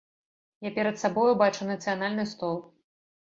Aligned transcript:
Я 0.67 0.71
перад 0.77 0.95
сабою 1.01 1.33
бачу 1.41 1.67
нацыянальны 1.71 2.25
стол. 2.33 2.57